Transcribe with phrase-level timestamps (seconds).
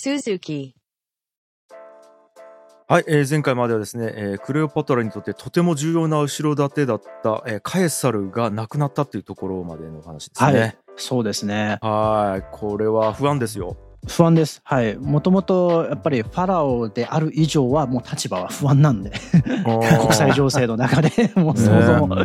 [0.00, 0.72] Suzuki.
[2.88, 10.78] はい、えー前回まではですね、えークレオパトラにとってとても重要な後ろ盾だった、えーカエサルが亡くなったっていうところまでのお話ですはいね。。
[10.96, 11.78] そうですね。
[11.82, 13.76] はい、これは不安ですよ。
[14.08, 14.62] 不安です。
[14.64, 14.96] はい。
[14.96, 19.12] もともとやっぱりファラオである以上はもう立場は不安なんで、
[19.64, 22.16] 国際情勢の中でもうそもそも、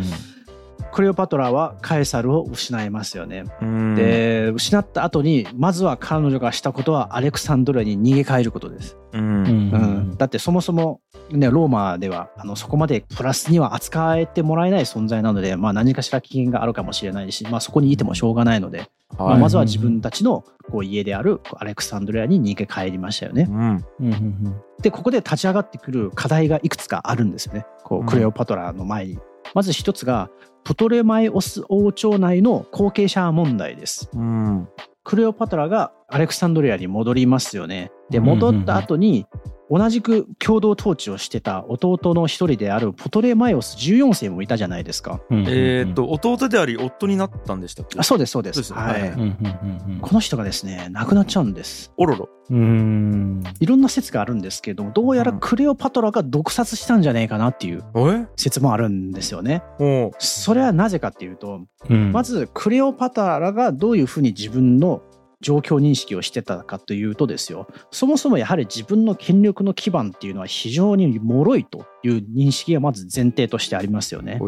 [0.92, 3.44] クレオパトラはカエサルを失いますよね。
[3.60, 3.94] うん。
[3.94, 8.96] で、失った後に、まずは彼女がしたことはアレクサンドリアに逃げ帰ることです。
[9.12, 9.46] うん。
[9.46, 11.00] うん、だってそもそも、
[11.30, 23.48] ね、ローマではあのそこまでプラスには扱えてもらえない存在なので、まあ、何かしら危険があるかもしれないし、まあ、そこにいてもしょうがないので、まあ、はいまずは自分たちのこう家であるアレクサンドリアに逃げ帰りましたよね。
[23.50, 24.04] う。
[24.04, 24.62] ん。
[24.82, 27.66] でここで立ち上がってくる課題がいくつかあるんですよね。
[27.84, 28.02] こうん。
[28.04, 29.18] うクレオパトラの前に。
[29.56, 30.28] まず一つが
[30.64, 34.10] プトレマイオス王朝内の後継者問題です。
[34.12, 34.68] うん
[35.02, 37.90] クレオパトラがアレクサンドリアに戻りますよね。
[38.10, 39.24] で戻った後に
[39.68, 45.20] 同じく共同統治をしてた弟の一人であるプトレマイオス14世もいたじゃないですか。
[45.30, 47.98] えーっと弟であり夫になったんでしたっけ？
[47.98, 48.62] あそうですそうです。
[48.62, 49.10] そうですはい。
[49.10, 49.36] はい
[50.00, 51.92] この人がですね亡くなっちゃうんです。
[51.96, 52.28] おろろ。
[52.48, 53.42] うん。
[53.58, 58.26] いろんな説があるんですけどもどうやらクレオパトラが毒殺したんじゃねえかなっていうえ？
[58.36, 59.62] 説もあるんですよね。
[60.18, 62.12] それはなぜかっていうとうん。
[62.12, 65.02] まずクレオパトラがどういうふうに自分の
[65.40, 74.40] 状況認識をしてたかというとですよそもそもやはり自分の権力の基盤っていうのは非常に脆いという認識がまず前提としてありますよね。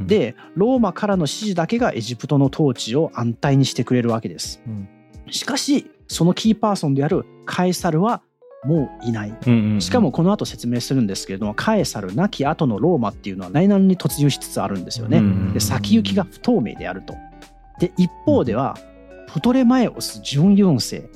[0.00, 4.62] でローマからの指示だけがエジプトの統治を安泰にしてくれるわけです。
[4.66, 4.88] うん
[5.30, 8.22] しかしそのキーパーソンであるカエサルは
[8.64, 9.28] もういない。
[9.30, 15.18] うんうんうんしかもこの後説明するんですけれどもカエサル亡き後のローマっていうのは内乱に突入しつつあるんですよね。
[15.18, 17.14] うんで先行きが不透明であると。
[17.80, 18.91] で一方ではプト
[19.52, 21.08] レマイオス14世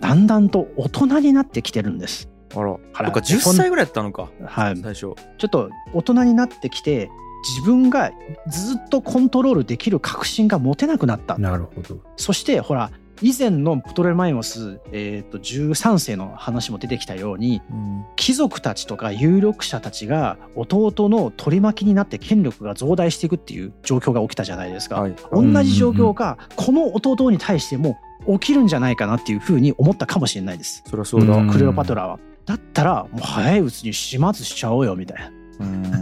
[0.00, 2.28] だんだんと大人になってきてるんです。
[2.54, 2.76] あら。
[2.94, 5.00] あらか10歳ぐらいやったのかはい、最初。
[5.00, 5.14] ちょ
[5.46, 7.10] っと大人になってきて
[7.56, 8.10] 自分が
[8.48, 11.38] ずっとコントロールできる確信が持てなくなった。
[11.38, 12.90] なるほどそしてほら
[13.22, 25.00] 以前のプトレマイオス、えー、と13世の話も出てきたようにうん貴族たちとか有力者たちが弟の取り巻きになって権力が増大していくっていう状況が起きたじゃないですか。
[25.00, 25.16] はい。
[25.32, 30.82] 同じ状況がこの弟に対しても起きるんじゃないかなっていうふうに思ったかもしれないです。
[30.86, 31.34] そりゃそうだ。
[31.36, 32.18] うんクレオパトラは。
[32.46, 35.30] だったらもう早いうちに始末しちゃおうよみたいな。
[35.60, 35.92] うん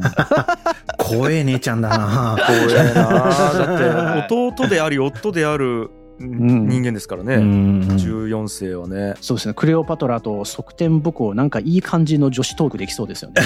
[0.99, 3.05] 怖え姉ちゃんだな光栄な
[3.53, 9.55] だって 弟であり夫であるん人間ですからね、うん14世はねそうですね。
[9.55, 13.43] クレオパトラと側転武功なんかいい感じの女子トークできそうですよね。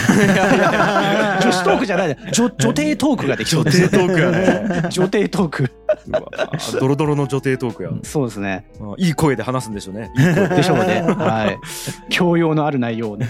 [1.42, 2.18] 女子トークじゃないね。
[2.32, 5.70] 女女帝トークができそうです女帝トークやね女帝トーク。
[6.80, 8.66] ドロドロの女帝トークや、そうですね。
[8.80, 11.02] あいい声で話すんでしょうねいい声でしょうね。
[11.02, 11.58] はい。
[12.08, 13.26] 教養のある内容をね。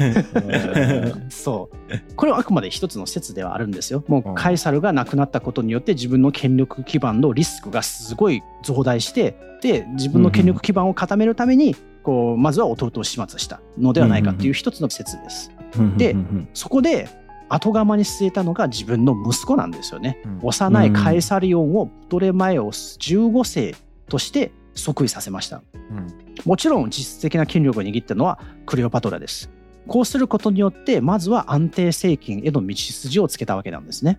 [1.29, 2.15] そう。
[2.17, 4.05] これはあくまで一つの説ではあるんですよ。
[4.09, 15.51] もうカエサルが亡くなったことによって自分の権力基盤のリスクがすごい増大して、で、自分の権力基盤を固めるために、こう、まずは弟を始末したのではないかっていう一つの説です。
[15.97, 16.17] で
[16.55, 17.09] そこで、
[17.49, 20.21] 後釜に据えたのが自分の息子なんですよね。
[20.25, 20.41] うん。
[20.43, 23.75] 幼いカエサリオンをプトレマイオス15世
[24.09, 25.63] として即位させました。
[25.73, 26.07] うん。
[26.45, 29.51] もちろん実質的な権力を握ったのはクレオパトラです。
[29.87, 34.17] こうすることによってまずは安定政権への道筋をつけたわけなんですね。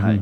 [0.00, 0.20] はい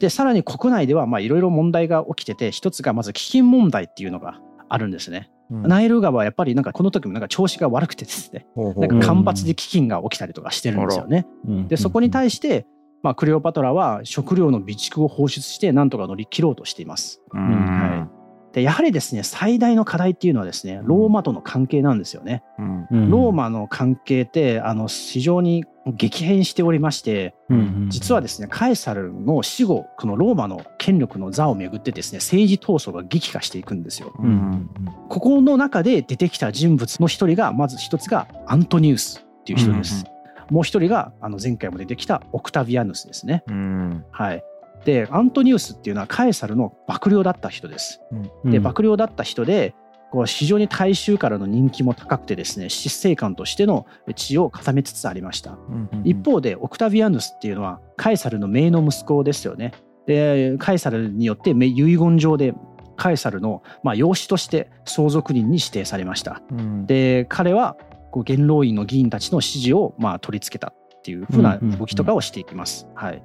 [0.00, 4.90] でさらに国内ではまあいろいろ問題が起きてて一つがまず飢饉問題っていうのがあるん。
[4.90, 5.30] ですね。
[5.50, 5.62] うん。
[5.62, 8.46] ナイル川はやっぱりなんかこの時もなんか調子が悪くてですね。
[8.54, 8.86] ほうほう。
[8.86, 11.26] なんか干ばつで飢饉が起きたりとかしてるんですよね。
[11.46, 11.68] うん。
[11.68, 12.66] でそこに対して
[13.02, 17.20] まあクレオパトラは食料の備蓄を放出してなんとか乗り切ろうとしています。
[17.32, 17.40] うん。
[17.40, 18.08] は
[18.52, 22.42] でやはりですね最大の課題っていうのはですねローマとの関係なんですよね。
[22.58, 22.86] うん。
[22.90, 23.10] うん。
[23.10, 34.12] ローマの関係ってあの非常に激変しておりましてうんうん実はですねカエサルの死後このローマの権力の座をめぐってですね政治闘争が激化していくんですよ。
[34.18, 34.70] うんうん
[35.08, 40.04] ここの中で出てきた人物の一人がまず一つがアントニウスっていう人です。
[40.50, 43.44] もう一人があの前回も出てきたオクタビアヌスですね。
[43.46, 44.42] うんはい。
[44.84, 48.00] でアントニウスっていうのはカエサルの幕僚だった人です。
[48.44, 49.74] で幕僚だった人で
[50.14, 53.84] こう非常に大衆からの人気も高くてですね執政官としての
[54.14, 55.58] 地位を固めつつありました。
[55.68, 59.72] うんうん一方でオクタビアヌスっていうのはカエサルの姪の息子ですよね。
[60.06, 62.54] でカエサルによってめ遺言状で
[62.94, 66.42] カエサルの、まあ、養子として相続人に指定されました。
[66.52, 67.76] うんで彼は
[68.12, 72.86] こう元老院の議員たちの支持をまあ取り付けたっていうふうなうんうんうん動きとかをしていきます。
[72.94, 73.20] はい、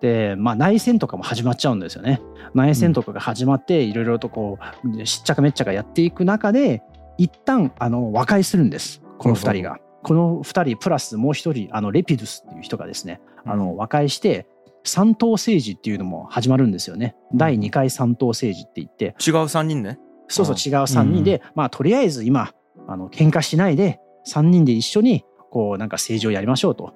[0.00, 2.20] で、まあ、内戦とかも始まっちゃうんですよね。
[2.54, 6.82] 内戦とかが始まっていろいろとこうしっちゃかめっちゃかやっていく中で
[7.18, 9.02] 一旦あの和解するんです。
[9.18, 9.78] この2人が。
[10.02, 14.46] この2人プラスもう1人あのレピドゥスっていう人がですねあの和解して
[14.84, 17.16] 三党政治っていうのも始まるんですよね。
[17.34, 19.06] 第2回三党政治って言って。
[19.24, 19.98] 違う3人ね。
[20.28, 22.52] そうそう違う3人で、まあとりあえず今
[22.86, 26.94] あの喧嘩しないで3人で一緒にこうなんか政治をやりましょうと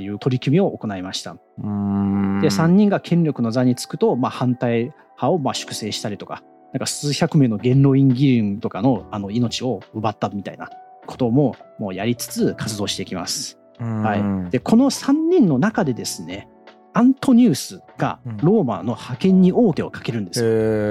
[0.00, 1.34] いう取り組みを行いました。
[1.34, 6.42] で3人が権力の座につくと、まあ、反対派をまあ粛清したりとか
[6.72, 10.70] なんか数百名の元老院議員とかのあの命を奪ったみたいな
[11.06, 13.58] ことももうやりつつ活動していきます。
[13.78, 16.48] はい、でこの3人の中でですね
[16.92, 20.46] アントニウスがうんローマの派遣に王手をかけるんですよ。
[20.46, 20.50] へ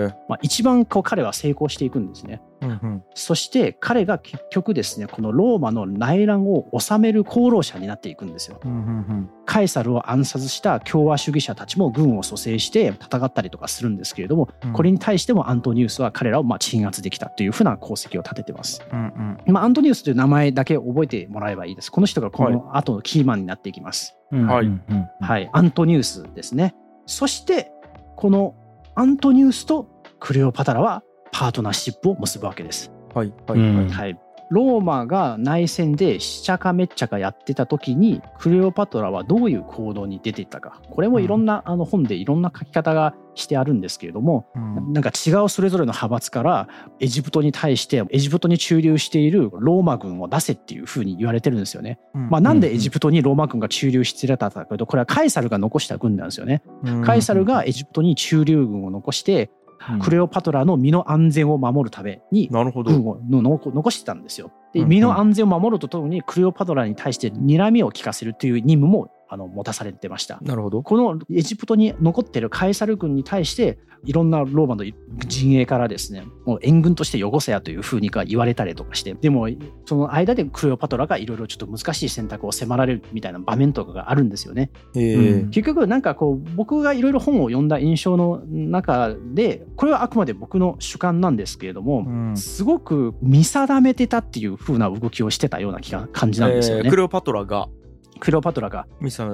[0.09, 2.41] えまあ、一番こう彼は成功していくんですね。
[2.61, 8.59] うんうんそして彼が結局ですねこのローマの内乱を治める功労者になっていくんですよ。
[8.63, 18.83] うんうんカエサルを暗殺した共和主義者たちも軍を蘇生して戦ったりとかするんですけれども、うんこれに対してもアントニウスは彼らをまあ鎮圧できたというふうな功績を立ててます。
[18.91, 21.91] うんうんまあ、アントニウスという名前だけ覚えてもらえばいいです。
[21.91, 24.15] この人がこの後のキーマンになっていきます。
[24.31, 26.75] はいうんうんはい、アントニウスですね。
[27.07, 27.71] そして
[28.15, 28.55] この
[28.95, 29.88] アントニウスと
[30.19, 32.91] クレオパトラはパートナーシップを結ぶわけです。
[33.13, 33.75] はいはいうん。
[33.77, 33.87] はい。
[33.87, 40.81] はい、ローマが内戦でしちゃかめっちゃかやってた時にクレオパトラはどういう行動に出ていったか。
[40.89, 44.93] これもいろんな、あの本でいろんな書き方がしてあるんですけれどもうん。
[44.93, 46.67] なんか違うそれぞれの派閥から
[46.99, 51.99] エジプトに対してエジプトに駐留しているローマ軍を出せっていうふうに言われてるんですよね。
[52.13, 56.63] まあ、なんでエジプトにローマ軍が駐留してたかというとこれはカエサルが残した軍なんですよね。
[57.05, 59.51] カエサルがエジプトに駐留軍を残して
[60.01, 64.51] クレオパトラの身の安全を守るために軍を残してたんですよ。
[64.73, 70.39] で身の安全を守るとともにクレオパトラに対して睨みを利かせるという任務もあの持たされてました。
[70.41, 74.85] なるほどこのエジプトに残ってるカエサル軍に対していろんなローマの
[75.27, 79.49] 陣営からですねもう援軍として汚せやというふうにか言われたりとかしてでも
[79.85, 84.71] その間でクレオパトラがいろいろちょっと難しい選択を迫られるみたいな場面とかがあるんですよね。
[84.95, 96.83] へえうん結局なんかこう僕がいろいろ本を読んだ印象の中でこれはあくまで僕の主観なんですけれども、うんすごく見定めてたっていう風な動きをしてたような気が感じなんですよね。
[96.85, 97.69] えークレオパトラが
[98.19, 98.88] クレオパトラが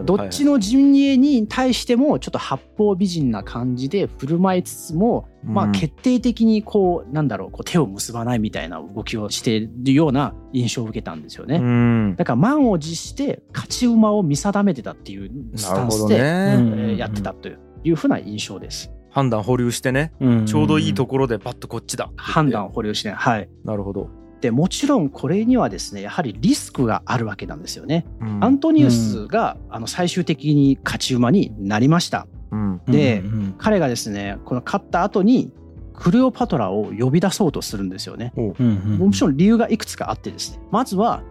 [0.06, 11.58] どっちの陣営に対してもちょっと八方美人な感じで振る舞いつつも、まあ決定的にこうなんだろうこう手を結ばないみたいな動きをしているような印象を受けたんですよね。
[11.58, 12.16] うん。
[12.16, 16.92] だから満を持して勝ち馬を見定めてたっていうスタンスで、うんね。
[16.92, 18.92] えーやってたというふうな印象です。
[19.10, 20.14] 判断保留してね。
[20.20, 20.46] うん。
[20.46, 23.50] ちょうどいいところでバッとこっちだ判断を保留して、はい。
[23.64, 24.10] なるほど
[24.46, 28.06] でもちろんこれにはですねやはりリスクがあるわけなんですよね。
[28.22, 28.44] うん。
[28.44, 32.28] アントニウスが、あの最終的に勝ち馬になりました。
[32.52, 32.82] うん。
[32.88, 35.52] でうんうん彼がですねこの勝った後に
[35.96, 38.34] クレオパトラを呼び出そうとするんですよね。
[38.36, 40.60] もちろん理由がいくつかあってですね。
[40.70, 41.24] まずは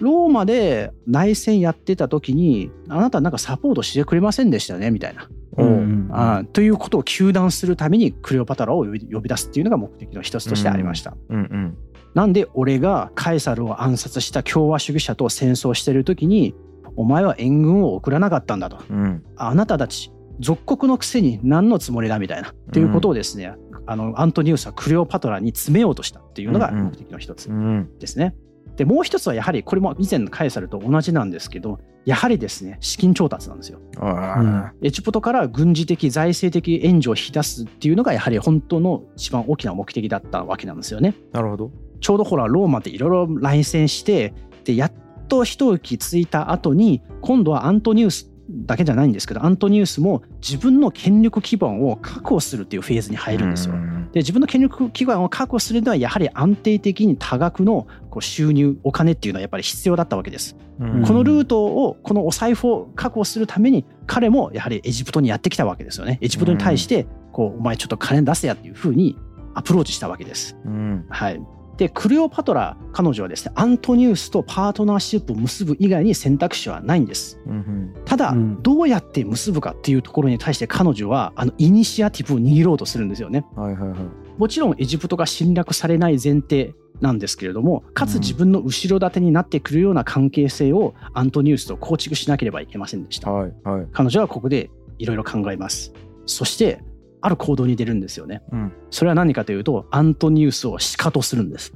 [0.00, 5.28] ローマで内戦やってた時にあなたなんかサポートしてくれませんでしたねみたいな、
[5.58, 5.64] う。
[5.64, 11.14] んうんあーということを糾弾するためにクレオパトラを呼び呼び出すっていうのが目的の一つとしてありました。
[11.28, 11.76] うんうん
[12.14, 16.54] なんで俺がカエサルを暗殺した共和主義者と戦争してる時に
[16.96, 18.78] お前は援軍を送らなかったんだと。
[18.90, 19.24] うん。
[19.36, 22.50] あなたたち属国のくせに何のつもりだみたいな。
[22.50, 23.54] っていうことをですね、
[23.86, 26.84] あのアントニウスはクレオパトラに詰めようとしたっていうのがうんうん。
[26.86, 27.98] 目的の一つうん。
[27.98, 28.34] ですね。
[28.76, 33.80] でもう一つはやはりこれも以前のカエサルと同じなんですけどやはりですね資金調達なんですよ。
[33.98, 41.14] あエジプトから軍事的財政的援助を引き出すっていうのがやはり本当の一番大きな目的だったわけなんですよね。
[41.32, 41.70] ーなるほど
[42.02, 44.92] ちょうどほらローマっていろいろ来戦してでやっ
[45.28, 53.74] と一息ついた後に今度はアントニウスだけじゃないんですけどアントニウスも自分の権力基盤を確保するっていうフェーズに入るんですよ。
[53.74, 60.54] うんで自分の権力基盤を確保するのはやはり安定的に多額のこう収入お金っていうのはやっぱり必要だったわけです。
[60.80, 66.18] うんこのルートをこのお財布を確保するために彼もやはりエジプトにやってきたわけですよね。
[66.20, 69.16] エジプトに対してこうお前ちょっと金出せやっていうふうに
[69.54, 70.58] アプローチしたわけです。
[70.66, 71.40] うんはい。
[71.76, 77.40] で、クレオパトラ、彼女はですね、アントニウスとパートナーシップを結ぶ以外に選択肢はないんです。
[77.46, 83.44] うんただ、うんどうやって結ぶかっていうところに対して彼女は、あの、イニシアティブを握ろうとするんですよね。
[83.56, 83.98] はいはいはい
[84.38, 93.30] もちろんエジプトが侵略されない前提なんですけれども、かつ自分の後ろ盾になってくるような関係性をアントニウスと構築しなければいけませんでした。
[93.30, 95.92] はいはい彼女はここでいろいろ考えます。
[96.26, 96.82] そして、
[97.22, 98.42] ある行動に出るんですよね。
[98.52, 101.72] うんそれは何かというと、アントニウスをシカトするんです。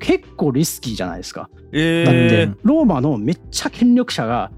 [0.00, 1.48] 結構リスキーじゃないですか。
[1.72, 4.50] えだってーローマのめっちゃ権力者が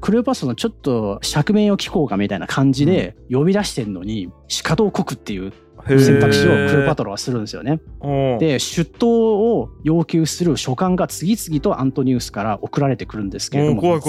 [0.00, 5.52] クレオパスのちょっと釈明を聞こうかみたいな感じで呼び出してんのにシカトをこくっていう
[5.86, 7.80] 選択肢をクレオパトラはするんですよね。
[8.02, 9.08] うんで出頭
[9.58, 14.00] を要求する書簡が次々とアントニウスから送られてくるんですけれども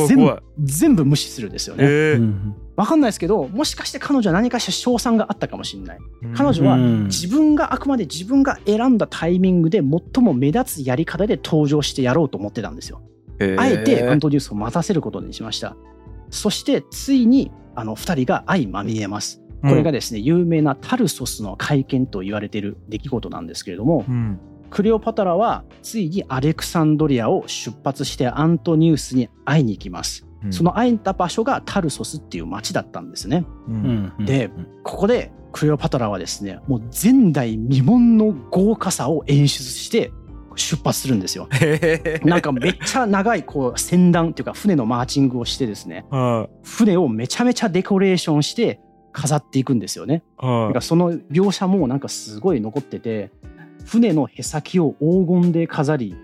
[0.60, 1.86] 全部無視するんですよね。
[2.76, 6.00] へえうんわかんないですけどもしかして彼女は何かしら賞賛があったかもしれない。
[6.36, 13.02] 彼女はうん自分があくまで自分が選んだタイミングで最も目立つやり方で登場してやろうと思ってたんですよ。
[13.58, 15.76] あえてアントニウスを待たせることにしました。
[16.30, 19.42] そしてついにあの2人が相まみえます。
[19.62, 24.40] これがですね、有名なタルソスの会見と言われている出来事なんですけれども、うん
[24.72, 30.25] クレオパトラはついにアレクサンドリアを出発してアントニウスに会いに行きます。
[30.46, 30.54] うん。
[30.54, 33.46] その会えた場所がタルソスっていう町だったんですね。
[33.68, 34.14] ううん。
[34.20, 34.26] ん。
[34.26, 34.50] で
[34.84, 40.12] ここでクレオパトラはですね、もう前代未聞の豪華さを演出して
[40.56, 41.48] 出発するんですよ。
[42.24, 44.44] なんかめっちゃ長いこう船団ってい。
[44.44, 48.80] うか船のマーチングをしてですね、は船をめちゃめちゃデコレーションして
[49.14, 50.24] 飾っていくんですよね。
[50.42, 53.32] なんかその描写もなんかすごい残ってて
[53.86, 56.16] 船のへさきを黄金で飾り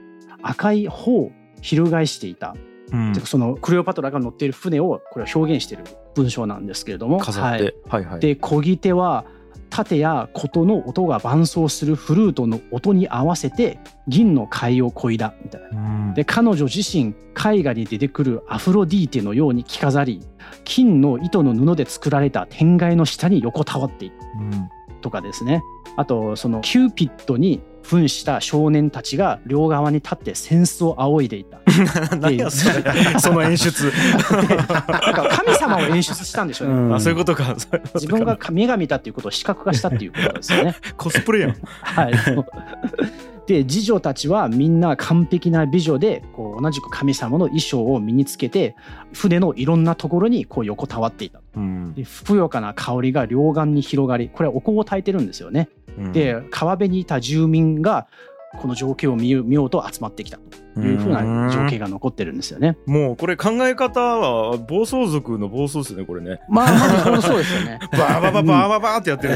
[0.42, 3.16] 赤い帆を翻していた、いうん。
[3.16, 7.20] そのクレオパトラが乗っている船をこれを表現している文章なんですけれども。
[7.20, 7.76] 飾って。
[7.90, 8.06] はい。
[8.06, 9.26] はいで漕ぎ手は
[9.70, 15.70] 盾や琴の音が伴奏するフルートの音に合わせて銀の櫂を漕いだみたいな。
[15.72, 16.14] うん。
[16.14, 20.22] で彼女自身絵画に出てくるアフロディーテのように着飾り
[20.66, 24.70] 金の糸の布で作られた天蓋の下に横たわっているうん。
[25.00, 25.64] とかですね。
[25.96, 31.60] あとそのキューピッドに扮した少年たちが両側に立って扇子を扇いでいた。
[32.18, 32.84] 何やそれ。
[33.20, 33.92] その演出。
[33.92, 36.96] なんか神様を演出したんでしょうね、うん。
[36.96, 37.56] あそういうことか。
[37.96, 40.76] 自分が女神だっていうことを視覚化したっていうことですよね。
[40.98, 41.56] コスプレやん。
[41.82, 42.14] はい。
[43.48, 48.76] で次女たちはみんな完璧な美女でこう同じく神様の衣装を身につけて
[49.14, 51.42] 船のいろんなところにこう横たわっていた。
[51.56, 51.94] うん。
[51.94, 55.70] でふくよかな香りが両岸に広がりこれはお香を焚いてるんですよね。
[55.76, 55.81] うん
[56.14, 58.08] で川辺にいた住民が
[58.60, 60.62] この情景を見ようと集まってきたと。
[60.80, 62.78] いうふうな情景が残ってるんですよね。
[62.86, 66.40] もうこれ考え方は暴走族の暴走ですねこれね。
[66.48, 67.80] まあまずこのそうですよね。
[67.92, 69.36] バーバババーババーってやってる。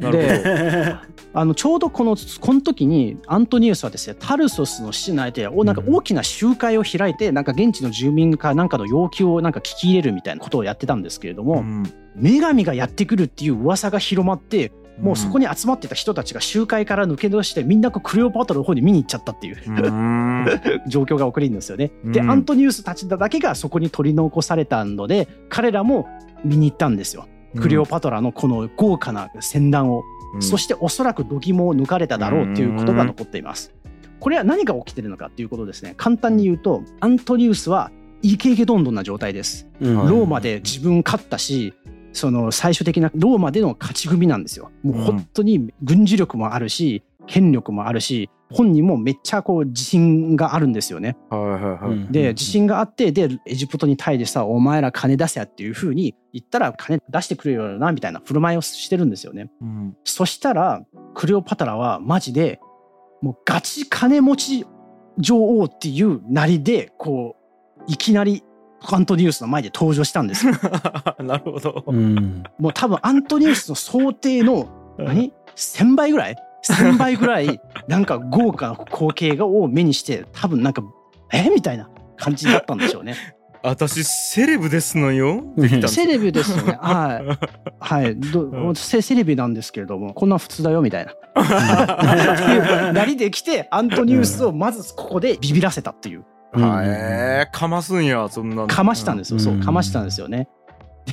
[0.12, 0.96] で
[1.34, 11.82] あのちょうどこのこの時にアントニウスはですねタルソスの市内でおなんか大きな集会を開いてなんか現地の住民かなんかの要求をなんか聞き入れるみたいなことをやってたんですけれども、うん。
[12.16, 20.46] 女神がやってくるっていう噂が広まってもうそこにに集まってた人たちが集会から抜け出してみんなこうクレオパトラの方に見に行っちゃったっていううん
[20.86, 21.90] 状況が起こるんですよね。
[22.04, 26.06] で、うんアントニウスたちだけがそこに取り残されたので彼らも
[26.44, 27.26] 見に行ったんですよ。
[27.58, 33.74] クレオパトラのこの豪華な船団を、うんそしておそらく度肝を抜かれただろうということが残っています。
[34.20, 35.94] これは何が起きてるのかっていうことですね。
[35.96, 37.90] 簡単に言うとアントニウスは
[38.22, 39.66] イケイケどんどんな状態です。
[39.80, 41.74] ローマで自分勝ったし
[42.12, 44.70] その最終的なローマでの勝ち組なんですよ。
[44.82, 51.16] もう本当に軍事力もあるし権力もあるし本人もめっちゃこう自信があるんですよね。
[51.30, 59.50] はいはいはいうんで自信があってでエジプトに対してさ「お前ら金出せや」っていう風に言ったら金出してくれるよなみたいな振る舞いをしてるんですよね。
[59.62, 62.60] うんそしたらクレオパトラはマジで
[63.22, 64.66] もうガチ金持ち
[65.18, 67.36] 女王っていうなりでこ
[67.78, 68.42] ういきなり
[68.82, 70.54] アントニウスの前で登場したんですよ。
[71.20, 74.68] なるほどうんもう多分アントニウスの想定の
[74.98, 80.82] 何？1000倍ぐらい？1000倍ぐらいなんか豪華な光景がを目にして多分なんか
[81.32, 81.50] え？
[81.50, 83.14] みたいな感じだったんでしょうね。
[83.62, 85.44] 私セレブですのよ
[85.86, 86.78] セレブですよね。
[86.80, 87.46] はい。
[87.78, 88.16] はい。
[88.18, 91.12] どうんセセレブなんですけれども、こんなん普通だよみたいな。
[91.12, 96.24] っていうなりできて、アントニウスをまずここでビビらせたっていう。
[96.52, 99.38] はかますんやそんなかましたんですよ。
[99.38, 100.48] そうう、んかましたんですよね。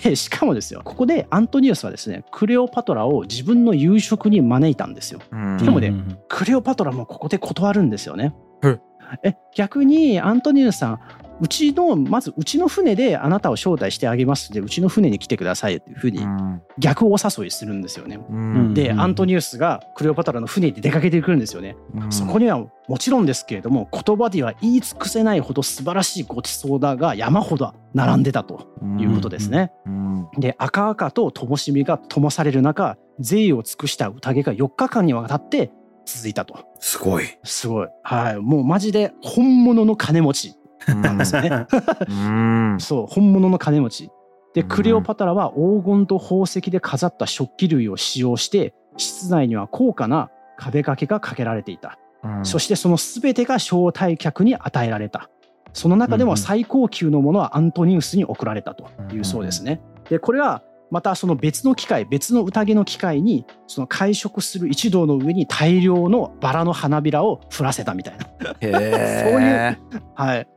[0.04, 5.20] で、しかもですよ、ここでアントニウスはですね、クレオパトラを自分の夕食に招いたんですよ。
[5.32, 8.80] うんでもねうんクレオパトラもここで断るんですよねえ。
[9.24, 11.00] え逆にアントニウスさん
[11.40, 18.20] うちのまずうちの船であなたを招待してあげますのでうちの船に来てくださいっていうふうにうん逆お誘いするんですよね。
[18.30, 21.76] うんで、うんアントニウスがクレオパトラの船に出かけてくるんですよね。
[21.96, 28.68] うんそこにはもちろんですけれども言葉では言い尽くせないほど素晴らしいごちそうだが山ほど並んでたと
[29.00, 29.72] いうことですね。
[29.86, 35.72] うんで赤々と灯火が灯される中贅を尽くした宴が4日間にわたって
[36.06, 36.66] 続いたと。
[36.80, 37.26] すごい。
[37.44, 37.88] すごい。
[38.04, 38.38] はい。
[38.38, 40.56] もうマジで本物の金持ち
[40.96, 41.68] なんですよね。
[42.10, 44.12] うん そう、本物の金持ち。
[44.54, 52.00] で、うんクレオパトラは黄金と宝石で飾った食器類を使用して、室内には高価な壁掛けがかけられていた。
[52.24, 55.30] うんそしてその全てが招待客に与えられた。
[55.74, 59.82] その中でも最高級のものはアントニウスに贈られたというそうですね。
[60.10, 68.26] で、これはまたその別の機械別の宴の機械にその会食する一同の上に大量のバラの花びらを降らせたみたいな
[68.62, 69.78] へえ
[70.16, 70.48] はい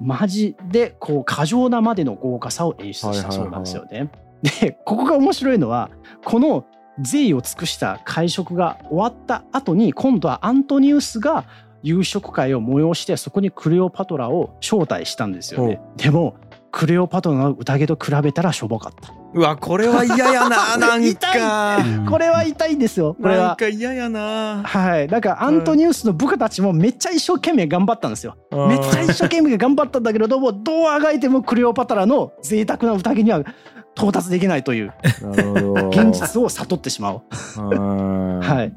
[0.00, 4.10] マジでこう過剰なまでの豪華さを演出したそうなんですよね。
[4.42, 5.90] でここが面白いのは
[6.24, 6.64] この
[6.98, 11.44] 善意を尽くした会食が終わった後に今度はアントニウスが
[11.82, 15.80] 夕食会を催してそこにクレオパトラを招待したんですよね。
[15.96, 16.36] でも
[16.72, 19.12] クレオパトラの宴と比べたらしょぼかった。
[19.32, 23.16] うわこれは嫌やな なんかうんこれは痛いんですよ。
[23.20, 23.56] これなんは。
[23.56, 25.08] か嫌やなはい。
[25.08, 28.36] だからアントニウスの部下たちもめっちゃ一生懸命頑張ったんですよ。
[28.50, 33.42] めっちゃ一生懸命頑張ったんだけれどもどうあがいてもクレオパトラの贅沢な宴には
[33.96, 34.92] 到達できないという
[35.90, 37.22] 現実を悟ってしまう。
[37.56, 38.72] ははい。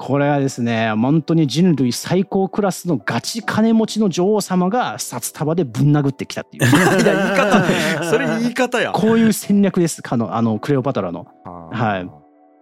[0.00, 6.64] これはですね本当に人類最高クラスのガチ金持ちの女王様が札束でぶん殴ってきたっていう。
[6.66, 8.92] いや言い方それ言い方や。
[8.92, 11.26] こういう戦略ですかのあのクレオパトラの。
[11.44, 12.10] はい。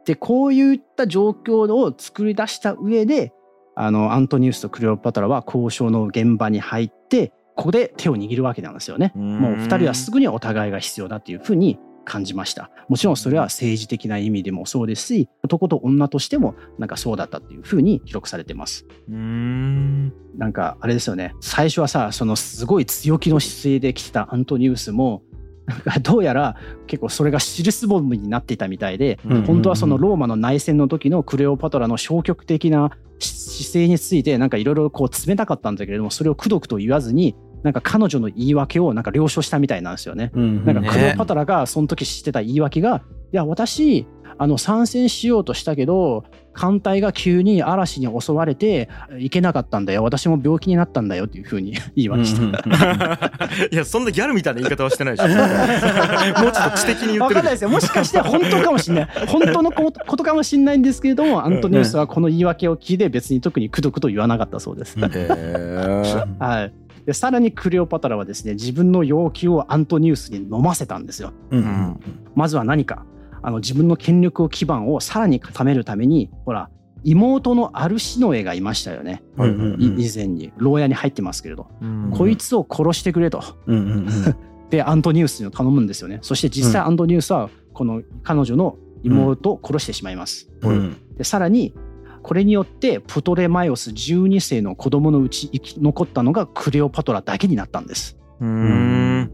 [0.05, 3.33] でこういった状況を作り出した上で
[3.77, 9.13] あのアントニウスとクレオパトラは交渉の現場に入ってここで手を握るわけなんですよね。
[9.15, 12.71] もう2人はすぐにお互いが必要だっていうふうに感じました。
[12.89, 18.87] もちろんそれは政治的な意味でもそうですし男と女としてもなんかそうだったっていうふうに記録されてます。
[19.09, 25.23] うーんなんかあれですよね最初はさそのすごい強気の姿勢で来てたアントニウスも
[25.67, 40.31] なんかどうやら結構それがシスボムになっていたみたいでうん本当はそのローマの内戦の時のクレオパトラの消極的な姿勢についてなんかいろいろこう冷たかったんだけれどもそれをくどくと言わずになんか彼女の言い訳をなんか了承したみたいなんですよね。
[40.35, 40.89] うんなんかね。
[40.89, 44.07] クレオパトラがその時知ってた言い訳が「いや私
[44.41, 48.89] あの参戦しようとしたけど艦隊が急に嵐に襲われて
[49.19, 50.03] 行けなかったんだよ。
[50.03, 52.43] 私も病気になったんだよ」っていうふうに 言いました。
[52.43, 52.55] うんうん。
[53.73, 55.29] いやそんなギャルみたいな言い方はしてないでしょ。
[56.43, 57.71] もうちょっと知的に言ってるわかんないですよ。
[57.71, 59.09] もしかして本当かもしれない。
[59.27, 64.97] 本当のことかもしれないんですけれどもアントニウスはこの言い訳を聞いて別に特にくどくと言わなかったそうです。
[64.97, 65.05] うん。
[65.05, 66.73] へえはい
[67.09, 71.33] でさらにクレオパトラはですね自分の要求をアントニウスに飲ませたんですよ。
[71.51, 72.01] うんうん
[72.35, 73.07] まずは何か。
[73.41, 76.69] あの自分の権力を基盤をさらに固めるためにほら
[77.05, 80.53] 妹のアルシノエがいましたよね、うんうんうんい以前に。
[80.59, 82.11] 牢屋に入ってますけれど、うん。
[82.15, 83.43] こいつを殺してくれと。
[83.67, 84.07] うんうんうん。
[84.69, 86.19] でアントニウスに頼むんですよね。
[86.21, 90.97] そして実際アントニウスはこの彼女の妹を殺してしまいます、うん。
[91.17, 91.73] でさらに
[92.23, 99.33] これによってプトレマイオス12世の子供のうち生き残ったのがクレオパトラだけになったんですうん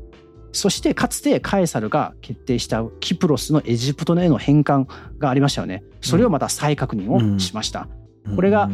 [0.55, 4.87] そしてかつてカエサルが決定したキプロスのエジプトへの返還
[5.18, 5.83] がありましたよね。
[6.01, 7.88] それをまた再確認をしました。
[8.37, 8.70] これが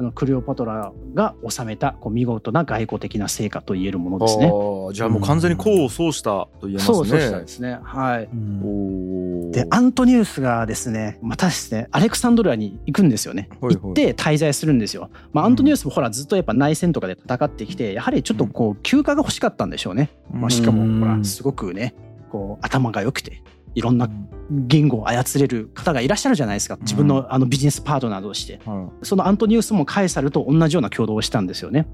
[0.00, 4.50] あのクレオパトラが収めたこう見事な外交的な成果と言えるものですね。
[4.94, 6.94] じゃあもう完全に功を奏したと言えますね。
[6.94, 7.78] そうそうしたですね。
[7.82, 8.28] はい。
[9.52, 13.50] でアントニウスがですねまたですねアレクサンドリアに行くんですよね。
[13.60, 15.10] はいはい行って滞在するんですよ。
[15.34, 20.12] まあ、アントニウスもほらずっとやっぱ内戦とかで戦ってきてやはりちょっとこう休暇が欲しかったんでしょうね。
[20.32, 21.94] まあ、しかうんもほらすごくね
[22.30, 23.42] こう頭が良くて
[23.74, 24.08] いろんな
[24.50, 26.76] 言語を操れる方がいらっしゃるじゃないですか。
[26.80, 29.06] 自分のあのビジネスパートナーとしてはい。
[29.06, 31.86] そのアントニウスもカエサルと同じような挙動をしたんですよね。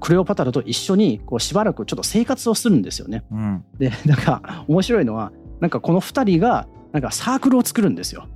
[0.00, 3.24] クレオパトラと一緒にこうしばらくちょっと生活をするんですよね。
[3.30, 3.64] うん。
[3.78, 8.28] でなんか面白いのはなんかこの2人がなんかサークルを作るんですよ。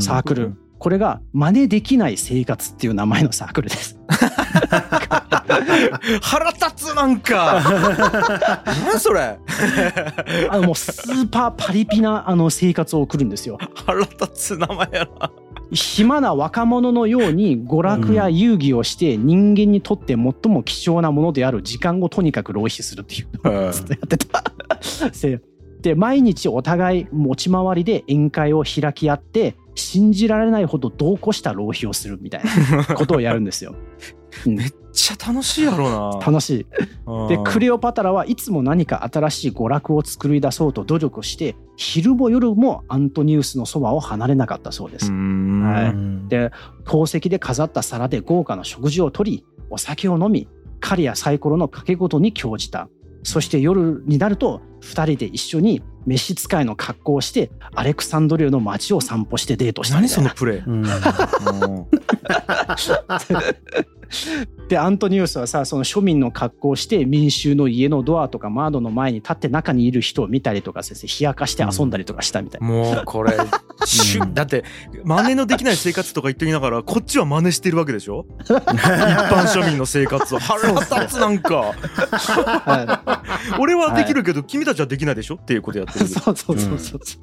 [0.00, 0.58] サークル、うん。
[0.78, 3.98] これが真似できない生活っていう名前のサークルです
[6.20, 7.60] 腹立つなんか。
[8.84, 9.38] 何それ。
[10.50, 13.58] あのもうスーパーパリピなあの生活を送るんですよ。
[13.86, 15.30] 腹立つ名前やな。
[15.70, 23.28] 暇な若者のように娯楽や遊戯をして人間にとって最も貴重なものである時間をとにかく浪費するっていう。
[23.44, 24.44] のを ずっとやってた。
[25.12, 25.40] せ
[25.80, 33.72] で毎日お互い持ち回りで宴会を開き合って信じられないほど度を越した浪費をするみたいなことをやるんですよ。
[33.72, 36.66] うんめっちゃ楽しいやろうな楽しい。
[37.28, 45.10] でクレレオパトラはいつも何か新しい娯楽を作り出そうと努力して昼も夜もアントニウスのそばを離れなかったそうです。
[45.10, 46.50] はいうんで
[46.84, 50.48] 宝石で飾った皿で豪華な食事をとりお酒を飲み
[50.80, 52.88] 狩りやサイコロの掛け事に興じた
[53.22, 60.58] そして夜になると2人で一緒に召使いの格好をしてアレクサンドリアの街を散歩してデートした何そのプレイ？
[60.60, 60.84] うん。
[60.84, 60.86] うん。
[64.68, 73.44] でアントニウスはさその庶民の格好をして民衆の家のドアとか窓の前に立って中にいる人を見たりとかですね冷やかして遊んだりとかしたみたいな、もうこれ、だ
[74.44, 74.64] って
[75.04, 78.24] 真似のできない生活とか言ってきながらこっちは真似してるわけでしょ？
[78.40, 80.38] 一般庶民の生活を。
[80.38, 80.86] 腹立
[81.16, 81.74] つなんか。
[81.76, 83.22] は
[83.58, 87.00] 俺はできるけど君たちはできないでしょっていうことやテレビそうそうそうそう。
[87.02, 87.20] そう。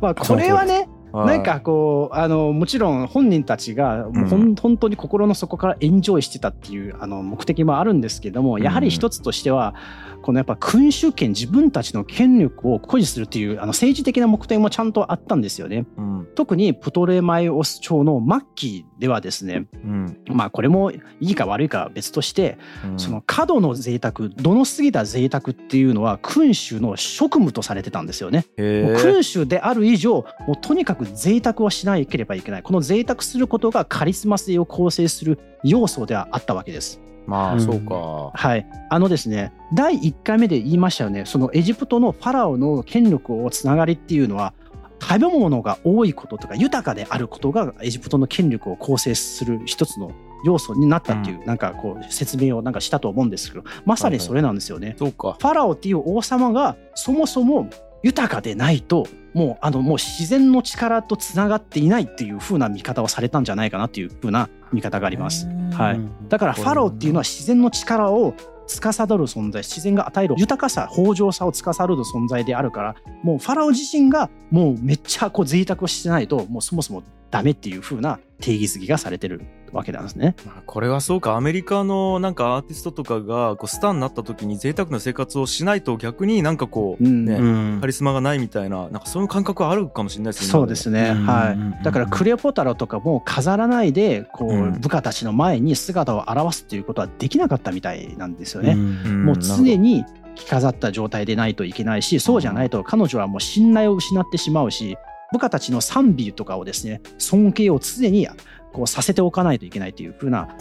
[0.00, 9.74] まあこれはね、なんかこうあのもちろん本人たちがもうほん、本当に心の底からエンジョイしてたっていうあの目的もあるんですけどもやはり一つとしては、
[10.22, 15.84] このやっぱ君主権自分たちの権力を誇示するっていうあの政治的な目的もちゃんとあったんですよね。
[15.96, 28.46] うん特にプトレマイオス朝の末期ではですねうんまあこれもいいか悪いかは別としてうんその過度の贅沢度の過ぎた贅沢っていうのは君主の職務とされてたんですよね。
[28.56, 37.00] 君主である以上もうとにかく贅沢をしなければいけないこの贅沢することがカリスマ性を構成する要素ではあったわけです。
[37.26, 38.30] まあそうか。
[38.34, 41.24] はい、あのですね第1回目で言いましたよね。
[41.24, 44.54] そのエジプトのファラオの権力をつながりっていうのは
[45.00, 50.12] 食べ物が多いこととか豊かであることがエジプトの権力を構成する一つの
[50.44, 54.96] 要素になったっていう、なんかこう説明をなんかしたと思うんですけどまさにそれなんですよね。
[54.98, 55.36] そうか。
[55.40, 57.68] ファラオっていう王様がそもそも
[58.02, 65.46] 豊かでないともうあのもう自然の力とつながっていないっていう風な見方をされたんじゃないかなっていう風な見方があります。
[65.72, 68.34] はい、だからファラオっていうのは自然の力を
[68.66, 80.36] 司る存在自然が与える豊かさ豊穣さを司る存在であるからもうファラオ自身がもうめっちゃこう贅沢をしてないともうそもそもダメっていう風な定義づけがされてるわけなんですね。
[80.44, 81.36] まあこれはそうか。
[81.36, 87.24] アメリカのなんかアーティストとかがこうスターになった時に贅沢な生活をしないと逆になんかこう、うん。
[87.24, 87.78] ねうん。
[87.80, 90.50] カリスマがないみたいななんかそういう感覚はあるかもしれないですね。
[90.50, 91.84] そうですね、うんはい。
[91.84, 94.80] だからクレオポタラとかも飾らないでこう、うん。
[94.80, 98.74] 部下たちの前に姿を現すっていうことはできなかったみたいなんですよね。
[98.74, 100.04] んもう常に
[100.34, 104.96] 着飾った状態でないといけないしそうじゃないと彼女はもう信頼を失ってしまうし
[105.32, 108.28] 部下たちの賛美とかをですね尊敬を常に
[108.72, 110.56] こうさせておかないといけないというふうな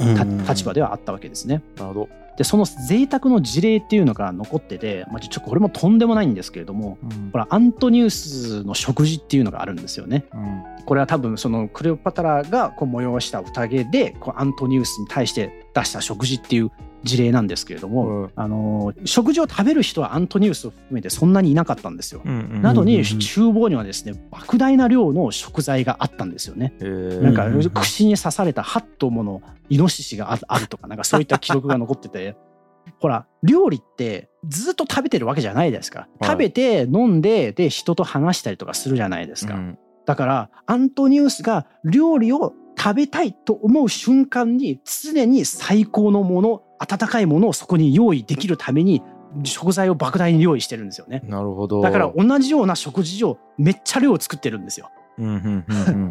[0.47, 1.61] 立場ではあったわけですね。
[1.77, 10.25] なるほど、でその贅沢の事例っていうのが残ってて、まあ、ちょっとこれもとんでもないんですけれどもうんほらアントニウスの食事っていうのがあるんですよね。
[10.33, 16.71] うんこれは多分そのクレオパトラがこう催した宴でこうアントニウスに対して出した食事っていう
[17.03, 22.21] 事例なんですけれども、うんあのー食事を食べる人はアントニウスを含めてそんなにいなかったんですよ。
[22.25, 26.73] なのに厨房にはですね莫大な量の食材があったんですよね。
[26.79, 27.69] なんかう
[28.01, 32.35] んうんうん串に刺された8頭ものイノシシがああるとかなんかそういった記録が残ってて
[32.99, 35.99] ほら料理ってずっと食べてるわけじゃないですか。
[35.99, 39.55] はい食べて飲んでで人と話したりとかするじゃないですか。
[39.55, 49.03] うんだからアントニウスが料理を食べたいと思う瞬間に常に最高のもの温かいものをそこに用意できるために
[49.43, 51.21] 食材を莫大に用意してるんですよね。
[51.27, 54.89] なるほどだから同じような食事をめっちゃ量作ってるんですよ。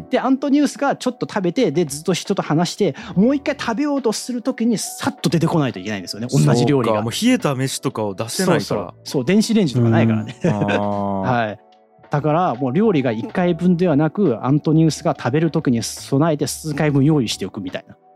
[0.09, 7.11] でアントニウスがちょっと食べてでずっと人と話してもう一回食べようとする時にさっと出てこないといけないんですよね同じ料理がもう。
[7.11, 10.35] 冷えた飯とかを出せないからそう電子レンジとかないからね。
[10.43, 11.71] はい。
[12.09, 18.10] だからもう料理が1回分ではなくアントニウスが食べる時に備えて数回分用意しておくみたいなうん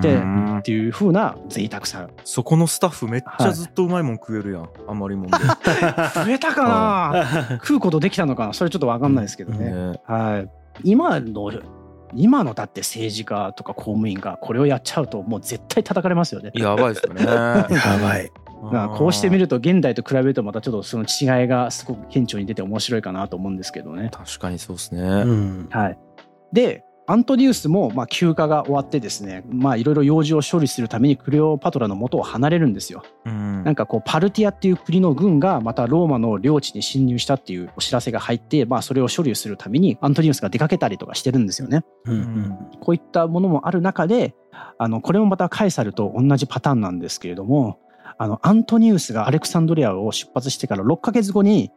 [0.00, 0.58] でうん。
[0.58, 2.08] っていう風な贅沢さ。
[2.24, 7.58] そこのスタッフめっちゃずっとうまいもん食えるやん、あんまりもんで、 増えたかな。
[7.62, 8.52] 食うことできたのかな。
[8.52, 10.50] それちょっと分かんないですけどね、ねはい。
[10.84, 11.50] 今の
[12.14, 16.50] 今のだって政治家とか公務員がこれをやっちゃうともう絶対叩かれますよね。
[16.54, 17.24] やばいですよね。
[17.24, 17.66] や
[18.02, 18.30] ばい。
[18.98, 24.10] こうしてみると現代と比べるとまたちょっとその違いがすごく顕著に出て面白いかなと思うんですけどね。
[24.12, 25.68] 確かにそうですね、うん。
[25.70, 25.98] はい、
[26.52, 33.02] でアントニウスもまあ休暇が終わってですねまあいろいろ用事を処理するためにクレオパトラの元を離れるんですよ。
[33.24, 41.82] うんなんかこうパルティアっていう国の軍がまたローマの領地に侵入したっていうお知らせが入って、まあ、それを処理するためにアントニウスが出かけたりとかしてるんですよね。
[42.04, 44.34] ううんんこういったものもある中で
[44.76, 47.78] あのこれもまたカエサルと同じパターンなんですけれども
[48.18, 51.70] あのアントニウスがアレクサンドリアを出発してから6ヶ月後に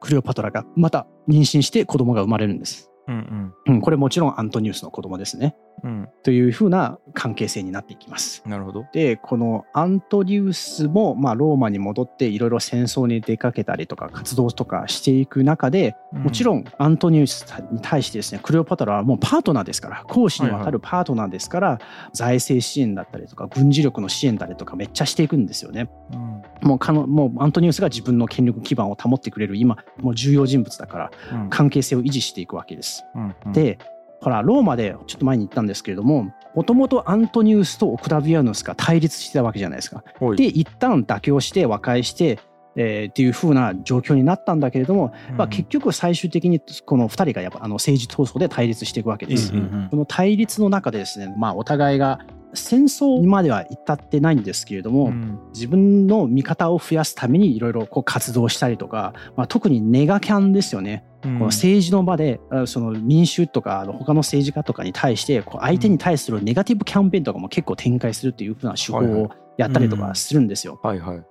[0.00, 2.89] クレオパトラがまた妊娠して子供が生まれるんです。
[3.10, 5.56] うんうん、これもちろんアントニウスの子供ですね。
[5.82, 6.08] うん。
[6.22, 8.42] というふうな関係性になっていきます。
[8.46, 8.86] なるほど。
[8.92, 21.78] でこのアントニウスも、まあ、ローマに戻っていろいろ戦争に出かけたりとか活動とかしていく中でもちろんアントニウスに対してですねクレオパトラはもうパートナーですから公使にわたるパートナーですから、
[22.12, 25.90] 財政支援だったりとか軍事力の支援だったりとかめっちゃしていくんですよね。
[26.12, 26.42] うん。
[26.68, 31.50] もうかのもうアントニウスが自分の権力基盤を保ってくれる今もう重要人物だからうん。
[31.50, 33.04] 関係性を維持していくわけです。
[33.52, 33.78] で
[34.20, 40.04] ほらローマでちょっと前に言ったんですけれどももともとアントニウスとオクタビアヌスが対立してたわけじゃないですか。
[40.36, 42.38] で一旦妥協して和解して、
[42.76, 49.52] えーっていう風な状況になったんだけれども、まあ、結局最終的にこの2人がやっぱあの政治闘争で対立していくわけです。
[49.90, 52.20] この対立の中でですね、まあ、お互いが
[52.54, 55.38] 戦争にまでは至ってないんですけれども、うん。
[55.52, 70.80] 自分の味方を増やすためにいろいろこう活動したりとか、まあ、特にネガキャンですよね、この政治の場であその民衆とか他の政治家とかに対してこう相手に対するネガティブキャンペーンとかも結構展開するっていうふうな手法をやったりとかするんですよ。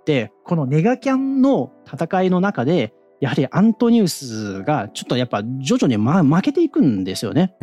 [0.06, 7.56] でこのネガキャンの戦いの中でやはりアントニウスがちょっとやっぱ徐々に、ま、負けていくんですよね。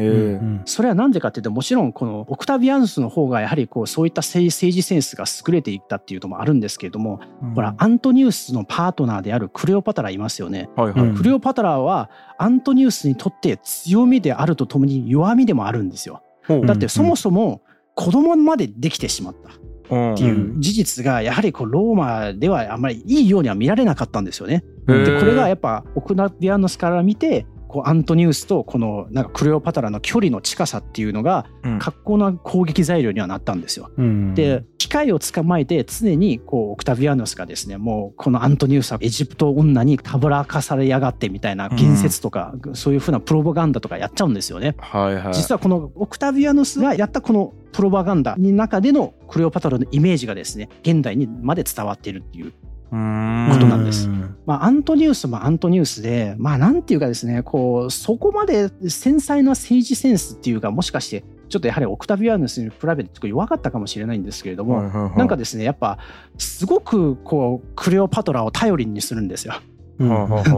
[0.66, 7.20] それはなんでかっていうともちろんこのオクタビアヌスの方がやはりこうそういった政政治センスが優れていったっていうのもあるんですけれども、
[7.54, 10.68] ほらアントニウスのパートナーであるクレオパトラいますよね。
[10.76, 11.00] はいはい。
[11.00, 16.22] うんクレオパトラはアントニウスにとって強みであるとともに弱みでもあるんですよ。
[16.66, 17.62] だってそもそも
[17.94, 19.50] 子供までできてしまった
[19.90, 24.64] っうんていう事実がやはりこうローマではあんまりいいようには見られなかったんですよね。
[24.86, 33.90] でこれがやっぱオクタビアヌスから見てこうアントニウスとこのなんかクレオパトラの距離の近さっていうのがうん格好な攻撃材料にはなったんですよ。
[33.96, 34.64] うんで
[34.96, 44.74] 機会を捕まえて常にこうオクタビアヌスがですねもうこのアントニウスはエジプト女にたぶらかされやがってみたいな言説とか、そういうふうなプロパガンダとかやっちゃうんですよね。
[44.78, 45.34] はいはい。
[45.34, 52.56] 実はこのオクタビアヌスがやったこのプロパガンダの中でのクレオパトラのイメージがですね現代にまで伝わっているっていうこ
[52.90, 65.18] となんですうんまあ、アントニウスもアントニウスで、まあ、なんていうかですね、こう、そこまで繊細な政治センスっていうか、もしかして、ちょっとやはりオクタビアヌスに比べて弱かったかもしれないんですけれども、はいはいはい。
[65.18, 65.98] なんかですね、やっぱ、
[66.38, 69.54] すごく、こう、クレオパトラを頼りにするんですよ。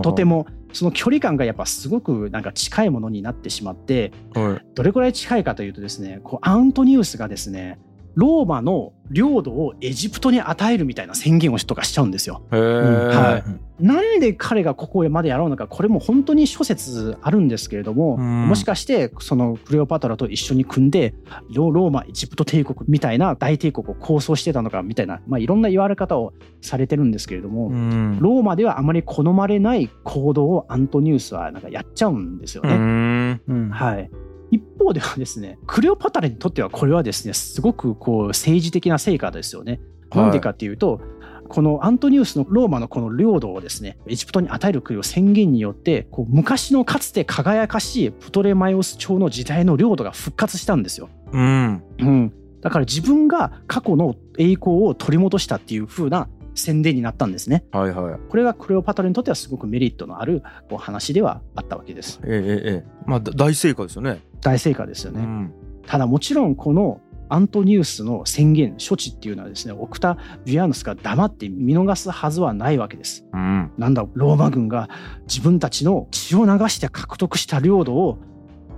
[0.03, 4.66] とても、その距離感がやっぱすごくなんか近いものになってしまって、はい。
[4.74, 7.79] どれくらい近いかというとですね、こうアントニウスがですね、
[8.18, 12.42] ローマの領土をエジプトに与えるみたいな宣言をとかしちゃうんですよ。
[12.50, 13.44] は
[13.81, 13.85] い。
[13.85, 18.48] なんで彼がここまでやろうのかこれも本当に諸説あるんですけれども、うん。
[18.48, 21.14] もしかしてそのクレオパトラと一緒に組んで
[21.54, 28.18] ロローマエジプト帝国みたいな大帝国を構想してたのかみたいな、まあ、いろんな言われ方をされてるんですけれども、うん。
[28.18, 33.40] ローマではあまり好まれない行動をアントニウスはなんかやっちゃうんですようね。
[33.70, 34.11] はい
[34.51, 39.73] 一方ではですねクレオパトラにとってはこれはですねすごくこう政治的な成果ですよね。
[39.73, 39.81] はい
[40.15, 41.01] なんでかっていうと、
[41.49, 51.09] このアントニウスのローマのこの領土をですねエジプトに与える国を宣言によってこう昔のかつて輝かしいプトレマイオス朝の時代の領土が復活したんですよ。
[51.33, 57.64] うんうん、だから自分が過去の栄光を取り戻したっていう風な宣伝になったんですね。
[57.73, 62.21] はいはいこれがクレオパトラにとってはすごくメリットのあるこう話ではあったわけです。
[62.25, 65.21] ええええええまあだ大成功ですよね大成果ですよね。
[65.21, 65.53] うん
[65.87, 73.27] ただもちろんこのアントニウスの宣言処置っていうのはですねオクタビアヌスが黙って見逃すはずはないわけです。
[73.33, 74.88] うんなんだローマ軍が
[75.27, 78.18] 自分たちの血を流して獲得した領土を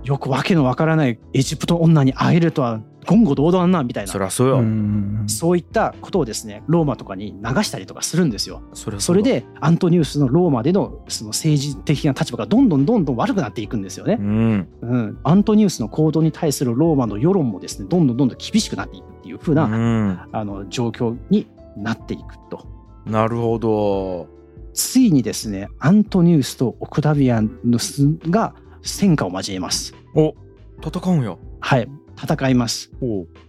[0.03, 4.11] よくわけのわからないエジプト女に会えるとは言語道断なみたいな。
[4.11, 5.23] そりゃそうよ、うん。
[5.27, 8.61] そういったことをですねローマとかに流したりとかするんですよ。
[8.73, 14.17] そりゃそうれでアントニウスのローマでのその政治的な立場がどんどんどんどん悪くなっていくんですよね。
[14.19, 14.23] う。
[14.23, 14.67] ん。
[14.81, 20.19] うん、アントニウスの行動に対するローマの世論もですねどんどんどんどん厳しくなっていくっていう風な、うん。
[20.31, 21.47] あの状況に
[21.77, 22.65] なっていくと。
[23.05, 24.27] なるほど。
[24.73, 29.93] ついにですねアントニウスとオクタビアヌスが戦火を交えます。
[30.15, 30.33] お
[30.81, 31.37] 戦うんや。
[31.59, 32.91] はい戦います。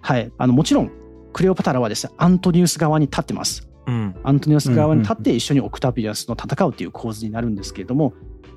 [0.00, 0.32] はい。
[0.38, 0.90] あのもちろん
[1.32, 3.68] クレオパトラはですねアントニウス側に立ってます。
[3.86, 4.14] うん。
[4.22, 8.12] アントニウス側に立って一緒にオクタビアヌスの戦うっていう構図になるんですけれども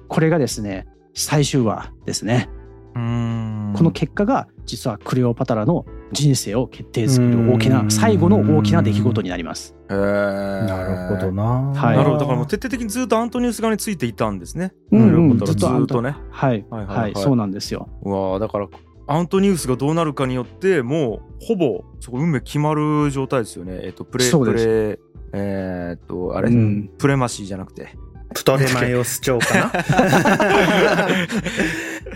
[0.08, 2.50] これがですね最終話ですね。
[2.96, 3.74] うん。
[3.76, 9.76] この結果が実はクレオパトラの人生を決定づける大きな最後の大きな出来事になります。
[9.90, 11.44] へえなるほどな。
[11.76, 11.98] はい。
[11.98, 12.20] なるほど。
[12.20, 14.74] だからもう徹底的にずっとアントニウス側についていたんですね。
[14.92, 15.38] うんうん。
[15.40, 16.16] ずっとずっとね。
[16.32, 17.14] はいはいはいはい。
[17.14, 17.24] はい。
[17.24, 17.90] そうなんですよ。
[18.04, 18.68] うわーだから
[19.08, 23.80] アントニウスがどうなるかによってもうほぼそこ運命決まる状態ですよね。
[23.84, 25.00] えっ、とプレプレ
[25.34, 26.90] えーっとあれ、うん。
[26.98, 27.90] プレマシーじゃなくて。
[28.34, 29.72] プトレマイオス朝かな？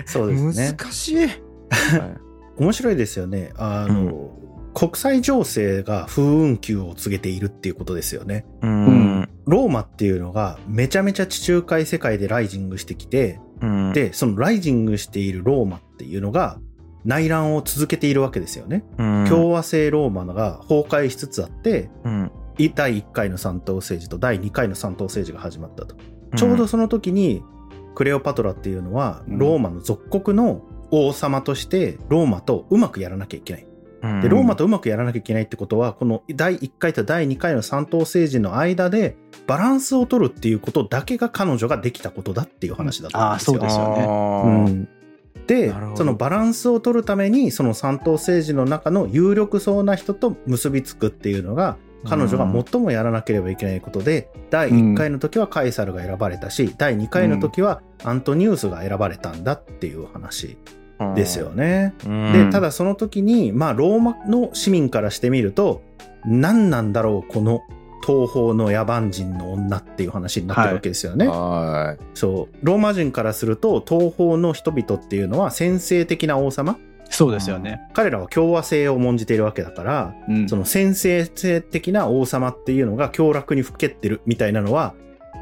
[0.06, 0.75] そうですね。
[0.78, 1.32] 難しい、はい。
[2.58, 3.52] 面白いですよね。
[3.56, 4.32] あの、
[4.73, 8.45] 国際情勢が風雲球を告げているっていうことですよね。
[8.62, 9.30] うん。
[9.45, 13.93] ローマっていうのがめちゃめちゃ地中海世界でライジングしてきて、うん。
[13.93, 16.60] で、そのライジングしているローマっていうのが
[17.10, 18.86] 内乱を続けているわけですよね。
[19.00, 25.95] うん共和制ローマが崩壊しつつあって、うんい第1回の三党政治と第2回の三党政治が始まったと。
[26.36, 27.41] ちょうどその時に
[27.95, 33.65] クレオパトラっていうのはうんローマの属国の王様としてローマとうまくやらなきゃいけない。
[34.04, 43.56] うんで、ローマとうまくやらなきゃいけないってことは、この第1回と第2回の三党政治の間でバランスを取るっていうことだけが彼女ができたことだっていう話だったんですよ。
[43.56, 44.99] あーそうですよね
[45.48, 60.58] でそのバランスを取るためにその三党政治の中の有力そうな人と結びつくっていうのが彼女が最もやらなければいけないことで、第1回の時はカエサルが選ばれたし、第2回の時はアントニウスが選ばれたんだっていう話
[61.15, 61.94] ですよね。
[62.06, 62.32] うん。
[62.32, 65.82] でただその時にまあローマの市民からしてみると
[66.26, 67.62] 何なんだろうこの
[68.06, 71.28] 東方の野蛮人の女っていう話になってるわけですよね。
[71.28, 76.78] はそうローマ人からすると東方の人々っていうのは先制的な王様？
[77.10, 77.82] そうですよね。
[77.94, 81.26] 彼らは共和制を重んじているわけだから、うんその先制
[81.62, 84.94] 的な王様っていうのが凶楽にふけってるみたいなのは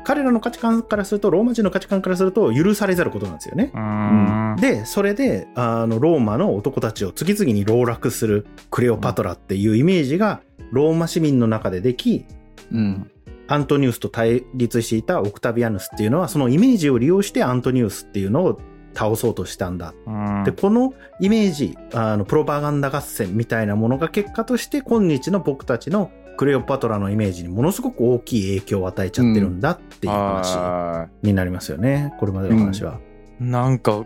[0.06, 3.78] 彼らの価値観からするとローマ人の価値観からすると許されざることなんですよねい。。
[3.78, 10.42] うんでそれであのローマの男たちを次々に籠絡するクレオパトラっていうイメージが
[10.72, 12.26] ローマ市民の中ででき
[12.72, 13.12] うん。
[13.50, 18.60] アントニウスと対立していたオクタビアヌスっていうのはそのイメージを利用してアントニウスっていうのを
[18.94, 19.94] 倒そうとしたんだ。
[20.06, 33.00] うんでこのイメージあのプロパガンダ合戦みたいなものが結果として今日の僕たちのクレオパトラのイメージにものすごく大きい影響を与えちゃってるんだっていう話はになりますよねこれまでの話は。
[33.42, 34.06] いなんか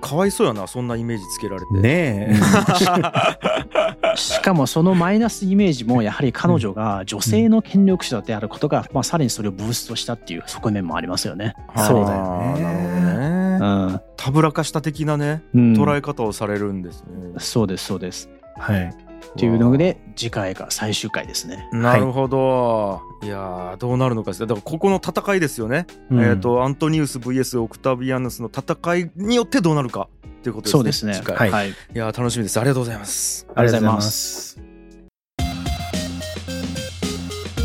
[0.00, 1.74] かわいそうやなそんなイメージつけられて。
[1.74, 2.34] ねえ。
[4.16, 11.54] しかもそのマイナスイメージもやはり彼女が女性の権力者であることが、まあ、さらにそれをブーストしたっていう側面もありますよね。
[11.76, 13.58] そうだよねなるほどね。
[13.60, 17.34] うんたぶらかした的なねうん捉え方をされるんですね。
[17.38, 18.28] そうですそうです。
[18.56, 19.07] はい。
[19.30, 21.68] っていうので次回が最終回ですね。
[21.72, 31.14] なるほど、い、やーどうなるのかですねだからここの戦いですよね、うんえっ、とアントニウス VS オクタビアヌスの戦いによってどうなるかっていうことですねそうですね。
[31.14, 31.70] 次回はいはい。
[31.70, 34.58] いやー楽しみですありがとうございますありがとうございます。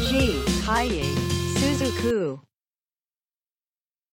[0.09, 0.43] G.
[0.65, 1.03] Kaye
[1.55, 2.52] Suzuku.